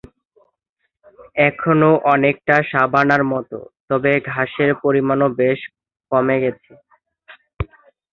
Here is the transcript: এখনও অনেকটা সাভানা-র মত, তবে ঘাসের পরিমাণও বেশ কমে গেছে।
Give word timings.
এখনও 1.41 1.91
অনেকটা 2.13 2.55
সাভানা-র 2.71 3.23
মত, 3.31 3.49
তবে 3.89 4.11
ঘাসের 4.29 4.71
পরিমাণও 4.83 5.27
বেশ 5.39 5.59
কমে 6.11 6.37
গেছে। 6.43 6.71